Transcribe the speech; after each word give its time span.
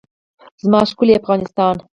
زما 0.61 0.79
ښکلی 0.89 1.13
افغانستان. 1.21 1.75